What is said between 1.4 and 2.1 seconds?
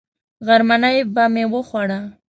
وخوړه.